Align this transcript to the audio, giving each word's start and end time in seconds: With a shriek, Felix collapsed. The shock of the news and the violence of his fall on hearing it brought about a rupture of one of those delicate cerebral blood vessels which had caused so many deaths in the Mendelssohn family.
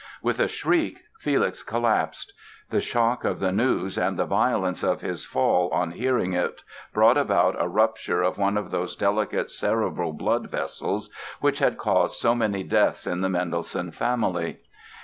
With 0.23 0.39
a 0.39 0.47
shriek, 0.47 1.03
Felix 1.19 1.61
collapsed. 1.61 2.33
The 2.71 2.81
shock 2.81 3.23
of 3.23 3.39
the 3.39 3.51
news 3.51 3.99
and 3.99 4.17
the 4.17 4.25
violence 4.25 4.81
of 4.83 5.01
his 5.01 5.27
fall 5.27 5.69
on 5.69 5.91
hearing 5.91 6.33
it 6.33 6.63
brought 6.91 7.17
about 7.19 7.55
a 7.61 7.67
rupture 7.67 8.23
of 8.23 8.39
one 8.39 8.57
of 8.57 8.71
those 8.71 8.95
delicate 8.95 9.51
cerebral 9.51 10.13
blood 10.13 10.49
vessels 10.49 11.11
which 11.39 11.59
had 11.59 11.77
caused 11.77 12.15
so 12.17 12.33
many 12.33 12.63
deaths 12.63 13.05
in 13.05 13.21
the 13.21 13.29
Mendelssohn 13.29 13.91
family. 13.91 14.61